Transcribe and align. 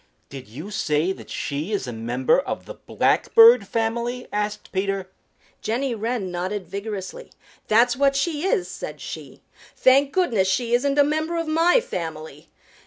"Did 0.29 0.47
you 0.47 0.71
say 0.71 1.11
that 1.11 1.29
she 1.29 1.71
is 1.71 1.85
a 1.85 1.93
member 1.93 2.39
of 2.39 2.65
the 2.65 2.73
Blackbird 2.73 3.67
family?" 3.67 4.27
asked 4.33 4.71
Peter. 4.71 5.11
Jenny 5.61 5.93
Wren 5.93 6.31
nodded 6.31 6.65
vigorously. 6.67 7.31
"That's 7.67 7.95
what 7.95 8.15
she 8.15 8.43
is," 8.43 8.67
said 8.67 8.99
she. 8.99 9.43
"Thank 9.75 10.11
goodness, 10.11 10.47
she 10.49 10.73
isn't 10.73 10.97
a 10.97 11.03
member 11.03 11.37
of 11.37 11.47
MY 11.47 11.81
family. 11.81 12.49